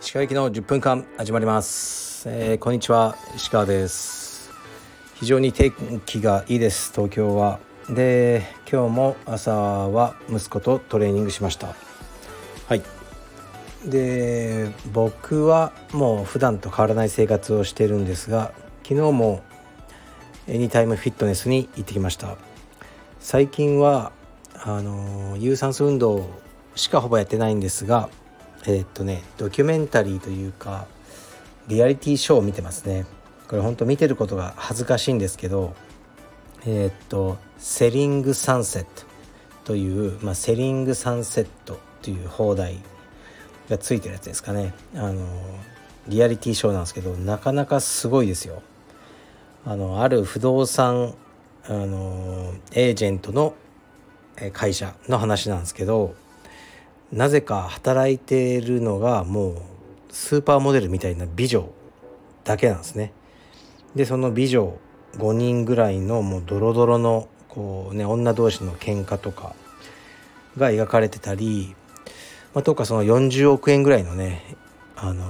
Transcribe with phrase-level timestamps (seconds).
[0.00, 3.16] 石川行きの10分間始まります、えー、こんにちは。
[3.36, 4.50] 石川です。
[5.16, 5.74] 非常に天
[6.06, 6.90] 気がいいです。
[6.92, 7.60] 東京は。
[7.90, 11.74] で今日も朝は息子とトレーニングしました。
[12.66, 12.82] はい。
[13.84, 18.54] で僕はもう普段と変わらない生活をしてるんですが
[18.84, 19.42] 昨日も
[20.48, 22.38] エニタイムフィットネスに行ってきました。
[23.18, 24.12] 最近は
[24.62, 26.28] あの有酸素運動
[26.74, 28.08] しかほぼやってないんですが
[28.66, 30.86] えー、っとねドキュメンタリーというか
[31.68, 33.06] リアリティショーを見てますね。
[33.48, 35.74] これ本当見てることが恥ずかしいんですけど
[36.66, 39.04] えー、っとセリングサンセット
[39.64, 42.78] という、まあ、セリングサンセットという放題
[43.68, 44.74] がついてるやつですかね。
[44.94, 45.26] あの
[46.08, 48.62] リアリティショーなんですけどなかなかすごいですよ。
[49.64, 51.14] あのある不動産
[51.64, 53.54] あのエージェントの
[54.52, 56.14] 会社の話なんですけど
[57.12, 59.56] なぜか働いているのがもう
[60.10, 61.68] スーパーモデルみたいな美女
[62.44, 63.12] だけなんですね。
[63.94, 64.78] でその美女
[65.16, 69.54] 5人ぐらいのもうドロドロのこうね女同士の喧嘩とか
[70.56, 71.74] が描かれてたり、
[72.54, 74.56] まあ、とかその40億円ぐらいのね
[74.96, 75.24] あの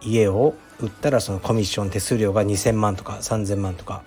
[0.00, 4.02] 家を売ったらそのコミッション手数料が2,000万とか3,000万とか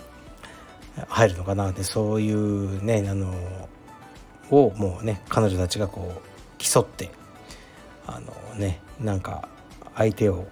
[1.08, 3.34] 入るのかなでそういうねあの
[4.52, 6.22] をもうね彼女たちがこう
[6.58, 7.12] 競って
[8.06, 9.48] あのねなんか
[9.96, 10.46] 相手を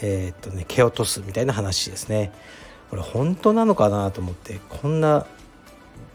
[0.00, 2.32] えー、っとね蹴落とすみたいな話ですね。
[2.90, 5.26] これ本当なのかなと思ってこんな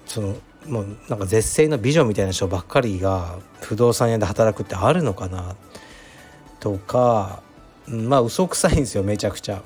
[0.05, 0.35] その
[0.67, 5.55] もうなんか絶世の美女みたいな人ばっかりが不動産屋で働くってあるのかな
[6.59, 7.43] とか
[7.87, 9.61] まあ嘘くさいんですよめちゃくちゃ。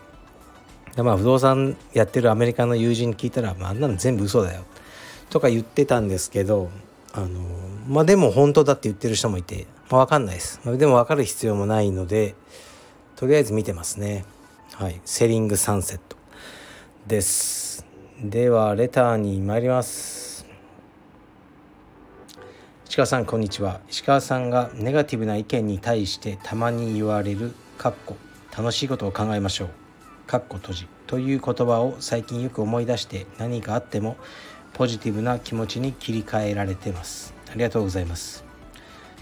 [0.95, 4.63] でまあ不動産やってるアメリカの友人に聞いたら、まあ、あんなの全部嘘だよ
[5.29, 6.71] とか言ってたんですけど
[7.17, 7.41] あの
[7.87, 12.35] まあでも本当だって言ってる人もいて、まあ、分かんないです、まあ、でも分かる必要もないので
[13.17, 14.25] とりあえず見てますね。
[14.73, 15.01] はい。
[15.03, 16.16] セリングサンセット。
[17.07, 17.83] です。
[18.22, 20.45] ではレターに参ります。
[22.88, 23.81] 石川さんこんにちは。
[23.89, 28.17] 石川さんがネガティブな意見に対してたまに言われるかっこ。
[28.56, 29.69] 楽しいことを考えましょう。
[30.27, 30.88] かっこ閉じ。
[31.07, 34.16] という言葉を最近よく思い出して何かあっても
[34.77, 37.33] ポジティブな気持ちに切り替えられてます。
[37.49, 38.45] ありがとうございます。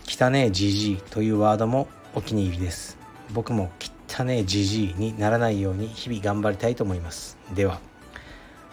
[0.05, 2.97] 汚ねえじじいというワードもお気に入りです。
[3.33, 3.71] 僕も
[4.09, 7.37] 汚ねえじじいにならないように日々頑張りたいと思います。
[7.55, 7.79] では。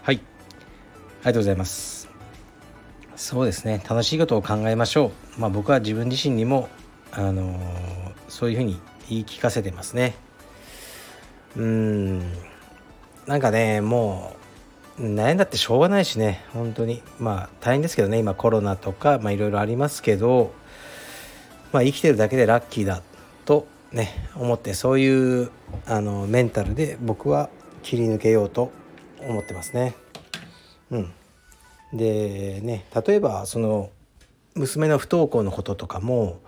[0.03, 0.17] はい。
[0.17, 2.09] ありがとうございます。
[3.15, 3.81] そうですね。
[3.89, 5.41] 楽しいことを考えましょう。
[5.41, 6.69] まあ僕は自分自身にも
[7.13, 10.17] あのー、そういうふうに言い聞かせてますね。
[11.57, 12.19] うん。
[13.29, 14.42] なんかねもう
[14.99, 20.53] 悩んだってしょうがないしね本当にまあ大変ですけどね今コロナとかいろいろありますけど
[21.73, 23.03] まあ生きてるだけでラッキーだ
[23.45, 25.51] とね思ってそういう
[25.87, 27.49] あのメンタルで僕は
[27.83, 28.71] 切り抜けようと
[29.21, 29.95] 思ってますね。
[30.91, 31.13] うん、
[31.93, 33.91] でね例えばその
[34.55, 36.41] 娘の不登校のこととかも、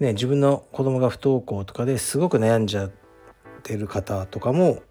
[0.00, 2.90] ね、自分の子供が不登校とかですごく悩んじゃっ
[3.62, 4.82] てる方とかも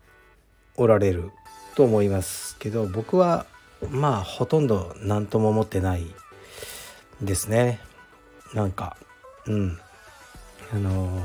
[0.75, 1.31] おられる
[1.77, 3.45] と思いますけど僕は
[3.91, 6.07] まあほとんど何とも思ってない
[7.21, 7.79] ですね。
[8.55, 8.97] なんか
[9.45, 9.77] うん。
[10.73, 11.21] あのー、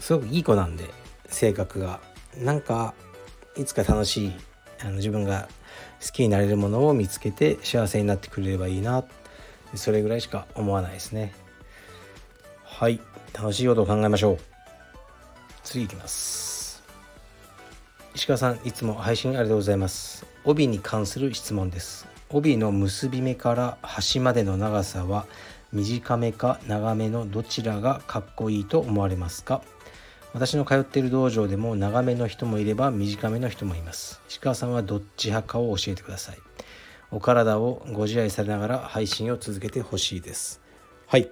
[0.00, 0.90] すごくいい子なんで
[1.28, 2.00] 性格が。
[2.36, 2.94] なんか
[3.56, 4.32] いつか楽しい
[4.80, 5.48] あの自分が
[6.04, 9.04] 好きになれるものを見つけて幸せになってくれればいいな
[9.74, 11.32] それぐらいしか思わないですね。
[12.64, 13.00] はい。
[13.32, 14.38] 楽しいことを考えましょう。
[15.62, 16.49] 次いきます。
[18.14, 20.26] 石川さんいつも配信ありがとうございます。
[20.44, 22.06] 帯に関する質問です。
[22.28, 25.26] 帯の結び目から端までの長さは
[25.72, 29.62] 短めか長めのどちらがかっこいいと思われますか？
[30.32, 34.20] 私の通っている道場でも長めの人もいれば短めの人もいます。
[34.28, 36.38] 石川さんはどっち派かを教えてください。
[37.12, 40.60] お体をご自愛されながら配信を続けてほしいです。
[41.06, 41.22] はい。
[41.22, 41.30] あり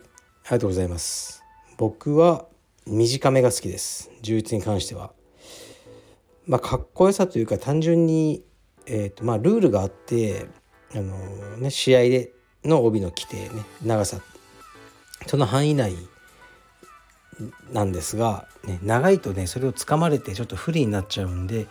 [0.50, 1.42] がとうございます。
[1.76, 2.46] 僕は
[2.86, 4.10] 短めが好きです。
[4.22, 5.17] 充実に関しては。
[6.48, 8.42] まあかっこよさというか単純に
[8.86, 10.46] え、ー、とまあルールがあって
[10.94, 11.14] あの
[11.58, 12.32] ね試合で
[12.64, 14.20] の帯の規定ね長さ
[15.26, 15.94] その範囲内
[17.72, 21.66] なんですが、ね、長いとねそれをつかまれてちょっと不利になっちゃうんで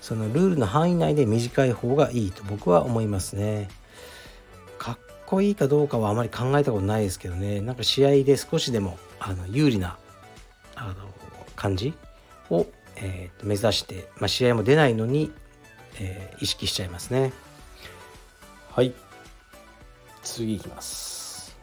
[0.00, 3.68] そのルールの範囲内で短い方がいいと僕は思いますね。
[4.78, 9.98] かっこいいかどうかはあまり考えたことないですけどねなんか試合で少しでもあの有利な
[10.76, 10.94] あの
[11.56, 11.92] 感じ
[12.50, 12.66] を、
[13.00, 15.32] えー、目指して、まあ、試合も出ないのに、
[16.00, 17.32] えー、意識しちゃいますね。
[18.70, 18.92] はい。
[20.22, 21.56] 次いきます。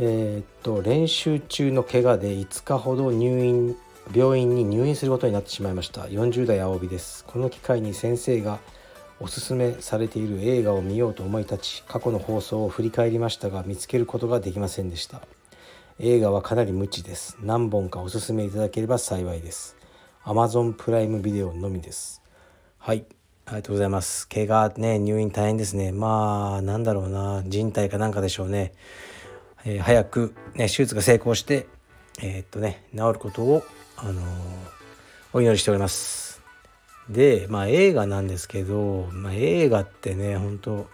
[0.00, 3.76] えー、っと練習中の怪我で5日ほど入院
[4.14, 6.02] 病院に入院することになってしまいました。
[6.02, 7.24] 40代青帯です。
[7.24, 8.58] この機会に先生が
[9.20, 15.20] おすすめされている映画を見ようと思い立ち過去の放送を振り返りましたが見つけることができませんでした。
[15.98, 17.36] 映画はかなり無知です。
[17.42, 19.77] 何本かおすすめいただければ幸いです。
[20.28, 22.20] Amazon プライムビデオのみです。
[22.76, 23.06] はい。
[23.46, 24.28] ありがとうございます。
[24.28, 25.90] 怪我ね入院大変ですね。
[25.90, 27.42] まあなんだろうな。
[27.46, 28.74] 人体かなんかでしょうね、
[29.64, 31.66] えー、早くね手術が成功して
[32.20, 33.62] えー、っとね治ることを
[33.96, 34.24] あのー、
[35.32, 36.42] お祈りしております。
[37.08, 40.86] で、まあ、映画なんですけど、まあ、映画ってね本当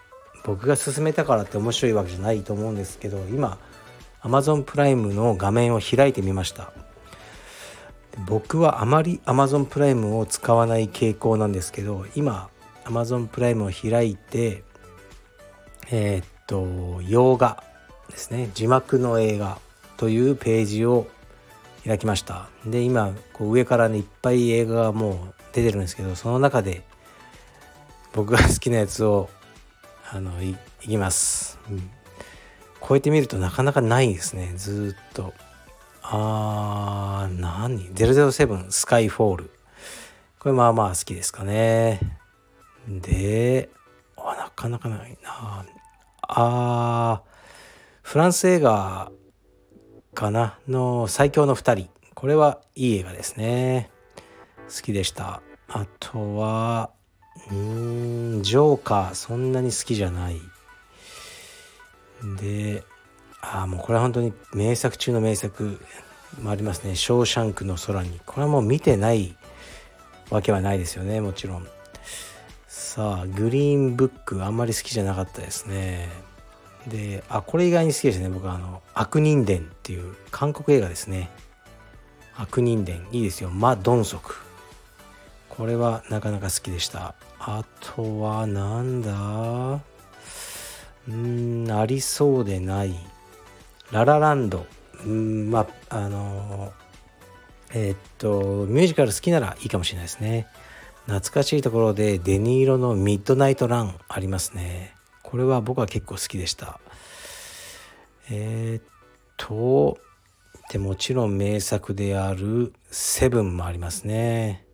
[0.44, 3.58] 僕が勧めたからって面白いわけじゃないと思うんですけど今
[4.22, 6.72] Amazon プライムの画面を開いてみました。
[8.26, 12.48] 僕はあまり Amazon プライムを使わない傾向なんですけど今
[12.84, 14.62] Amazon プライムを開いて
[15.90, 17.62] えー、っと洋画
[18.08, 18.50] ですね。
[18.54, 19.58] 字幕の映画
[19.96, 21.06] というページを
[21.84, 22.48] 開きました。
[22.64, 26.82] で今こう上からねいっぱい映画がもう出てるんですけどその中で
[28.12, 29.28] 僕が好きなやつを
[30.10, 31.90] あのいいきます、うん、
[32.86, 34.52] 超えてみるとなかなかないですね。
[34.56, 35.32] ずっと。
[36.06, 39.50] あー何 ?007 スカイフォール。
[40.38, 41.98] これまあまあ好きですかね。
[42.86, 43.70] で
[44.18, 45.64] あなかなかないな。
[46.28, 47.22] あ
[48.02, 49.10] フランス映画
[50.12, 50.58] かな？
[50.68, 51.88] の最強の2人。
[52.14, 53.90] これはいい映画ですね。
[54.68, 55.40] 好きでした。
[55.68, 56.90] あとは
[57.50, 59.14] うんジョーカー。
[59.14, 60.38] そんなに好きじゃない。
[62.38, 62.84] で
[63.52, 65.78] ああもうこれは本当に名作中の名作
[66.40, 69.36] もありますね「ショーシャンクの空に」これはもう見てない
[70.30, 71.20] わけはないですよね。
[71.20, 71.66] もちろん。
[72.66, 76.08] さあグリーンブックあんまり好きじゃなかったですね。
[76.88, 78.28] であこれ意外に好きですね。
[78.28, 81.30] 僕はあの「悪人伝」っていう韓国映画ですね。
[82.36, 83.06] 悪人伝。
[83.12, 83.50] いいですよ。
[83.50, 84.36] マ・ドンソク
[85.48, 87.14] これはなかなか好きでした。
[87.38, 89.80] あとはなんだ？
[91.08, 92.94] うんありそうでない。
[93.94, 94.66] ララランド。
[95.06, 96.72] うんまああの
[97.72, 100.48] えー、っとミュージカル好きならいいかもしれないですね。
[101.06, 104.96] 懐かしいところでデニーロのミッドナイトランありますね。
[105.22, 106.80] これは僕は結構好きでした。
[108.32, 108.84] えー、っ
[109.36, 109.96] と
[110.72, 114.66] でもちろん名作である「セブン」もありますね。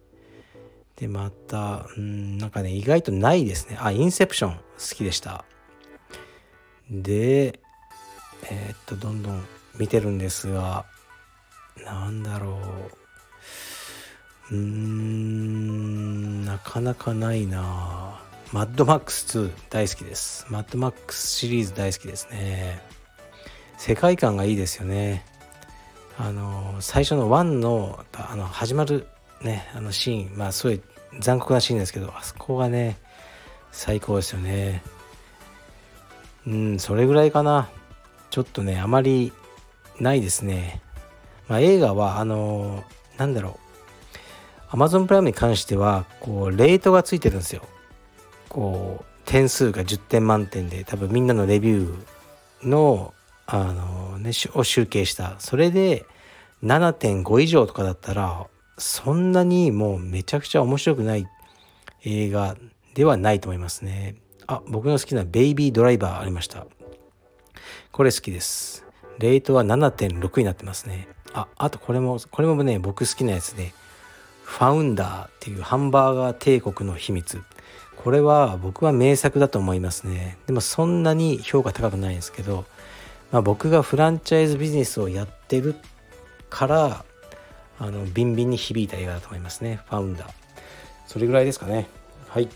[0.97, 3.77] でまたうんなんかね意外とないですね。
[3.79, 4.61] あインセプション好
[4.97, 5.45] きでした。
[6.91, 7.61] で
[8.45, 9.45] えー、っとどんどん
[9.79, 10.85] 見てるんですが
[11.85, 12.59] なんだろ
[14.51, 14.55] う。
[14.55, 18.21] うーんなかなかないな。
[18.53, 20.45] マッドマックス2大好きです。
[20.51, 22.83] マッドマックスシリーズ大好きですね。
[23.79, 25.25] 世界観がいいですよね。
[26.19, 29.07] あの最初の1のあの始まる
[29.41, 30.37] ねあのシーン。
[30.37, 30.81] まあすごい
[31.21, 32.99] 残酷なシーンですけどあそこがね
[33.71, 34.83] 最高ですよね。
[36.47, 37.69] うんそれぐらいかな。
[38.31, 39.33] ちょっとねあまり
[39.99, 40.81] ないですね
[41.49, 42.85] まあ映画はあの
[43.19, 43.59] なんだろ
[44.73, 47.63] う Amazon プライムに関してはこうレートがついてるんですよ
[48.49, 53.15] こう点数が10点満点で多分みんなのレビューの
[53.47, 56.07] あのねを集計したそれで
[56.63, 58.47] 7.5以上とかだったら
[58.79, 61.27] そんなにもうめちゃくちゃ面白くない
[62.05, 62.57] 映画
[62.95, 64.17] ではないと思いますね。
[64.47, 66.67] あ、僕の好きなベイビードライバーありました。
[67.93, 68.85] これ好きです。
[69.19, 71.09] レートは7.6になってますね。
[71.33, 73.73] あ、あとこれも、これもね、僕好きなやつで、
[74.45, 77.43] ファウンダーっていうハンバーガー帝国の秘密。
[77.97, 80.39] これは僕は名作だと思いますね。
[80.47, 82.65] でもそんなに評価高くないんですけど、
[83.33, 85.77] まあ、僕がフランチャイズビジネスをやってる
[86.49, 87.05] から
[87.79, 90.31] あのビンビンに響いた映画だと思いますねファウンダー
[91.07, 91.89] それぐらいですかね
[92.29, 92.49] はい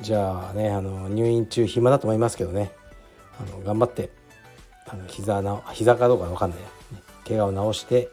[0.00, 2.72] じゃあねあの入院中暇だと思いますけどね
[3.40, 4.10] あの頑張って
[4.92, 8.10] あの膝な膝かどうかわかんないや、ね、怪我を治して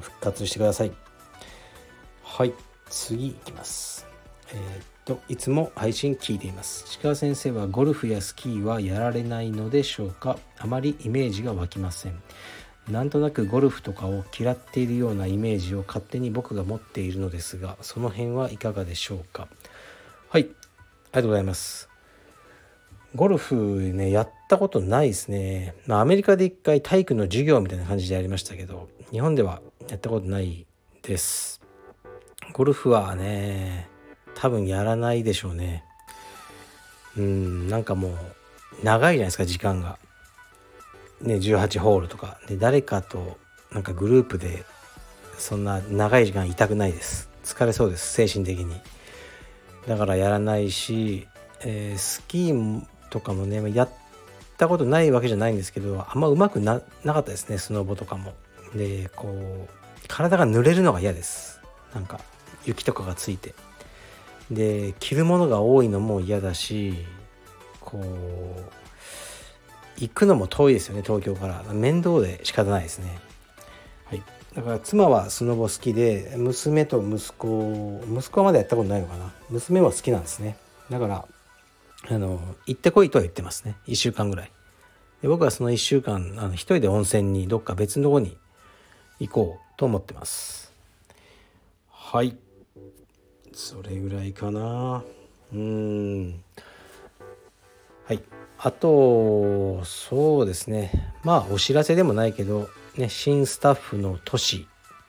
[0.00, 0.92] 復活してください。
[2.24, 2.52] はい。
[2.90, 4.06] 次いきます。
[4.52, 6.84] えー、っといつも配信聞いています。
[6.88, 10.38] 石川先生はゴルフやスキーはやられないのでしょうか？
[10.58, 12.20] あまりイメージが湧きません。
[12.88, 19.48] なんとなくゴルフとかを嫌っているようなイメージを勝手に僕が持っているのですがその辺はいかがでしょうか？
[20.28, 20.42] はい。
[20.42, 20.52] あり
[21.12, 21.88] がとうございます。
[23.16, 30.66] ゴルフねやったことないですね、まあ、アメリカで一回体育の授業みたいな感じでやりましたけど日本ではやったことない
[31.02, 31.62] です。
[32.52, 33.88] ゴルフはね
[34.34, 35.84] 多分やらないでしょうね。
[37.16, 38.12] うんなんかもう
[38.82, 39.98] 長いじゃないですか時間が。
[41.22, 42.38] ね18ホールとか。
[42.46, 43.38] で誰かと
[43.72, 44.64] なんかグループで
[45.38, 47.30] そんな長い時間いたくないです。
[47.44, 48.74] 疲れそうです精神的に。
[49.86, 51.28] だからやらないし、
[51.60, 52.84] えー、スキー
[53.16, 53.88] とかもねやっ
[54.58, 58.34] たことないわけじゃないんですけどあんまうまくななかったですねスノボとかも。
[58.74, 59.68] でこう
[60.06, 61.60] 体が濡れるのが嫌です。
[61.94, 62.20] なんか
[62.66, 63.54] 雪とかがついて。
[64.50, 66.94] で着るものが多いのも嫌だし
[67.80, 68.04] こう
[70.00, 71.64] 行くのも遠いですよね東京から。
[71.72, 73.18] 面倒で仕方ないですね。
[74.04, 74.22] はい。
[74.54, 79.32] だから妻はスノボ好きで娘と息子息子はまだやったことないのかな。
[79.48, 80.58] 娘は好きなんですね。
[80.90, 81.24] だから
[82.08, 83.76] あの行ってこいとは言ってますね。
[83.86, 84.52] 1週間ぐらい。
[85.22, 88.36] で僕はその1週間あの一人で温泉にどっか別のとこに
[89.18, 90.72] 行こうと思ってます。
[91.90, 92.36] はい。
[93.52, 95.02] それぐらいかな。
[95.52, 96.42] うん。
[98.04, 98.22] はい。
[98.58, 101.12] あとそうですね。
[101.24, 104.66] まあお知らせでもないけどね、新スタッフのトシ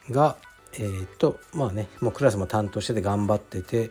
[0.10, 0.38] が、
[0.74, 3.88] えー、とまあねもうクラスも担当してて頑張ってて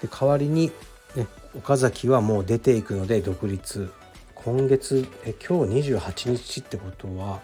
[0.00, 0.72] で代わりに、
[1.16, 1.26] ね、
[1.56, 3.90] 岡崎はもう出ていくので独立。
[4.34, 7.40] 今月え今日28日ってことは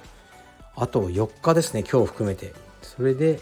[0.75, 2.55] あと4日ですね今日含めて。
[2.81, 3.41] それで、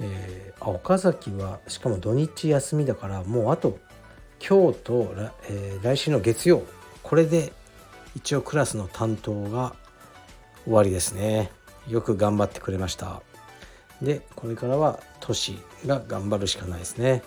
[0.00, 3.78] えー、あ岡崎はしかも土日休みだからもうあと
[4.46, 5.14] 今日と、
[5.48, 6.62] えー、来週の月曜。
[7.02, 7.52] これで
[8.14, 9.74] 一応クラスの担当が
[10.64, 11.50] 終わりですね。
[11.88, 13.22] よく頑張ってくれました。
[14.02, 17.22] でこれからは都市が頑張るしかないですね。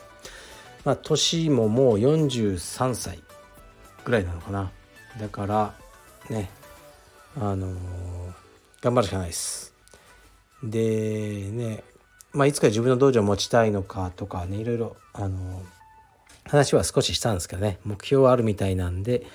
[0.86, 3.24] まあ年ももう43歳
[4.04, 4.72] ぐらいなのかな
[5.20, 5.74] だから
[6.30, 6.50] ね
[7.36, 7.74] あのー、
[8.82, 9.74] 頑張るしかないです
[10.64, 11.84] でね
[12.32, 19.26] まあいつか自分の道場を持ちたいのかとかねいろいろあのー、話は少ししたんですけどね目標はあるみたいなんで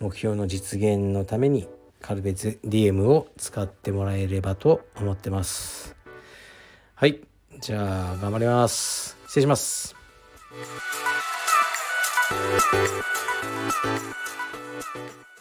[0.00, 1.68] 目標の実現のために
[2.04, 5.96] カルベツ DM を使ってもらえればと思ってます。
[6.94, 7.20] はい。
[7.60, 9.16] じゃあ、頑張ります。
[9.26, 10.03] 失礼します。
[10.56, 10.68] Thank
[14.94, 15.33] you.